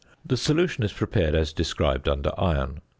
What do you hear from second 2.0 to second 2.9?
under iron.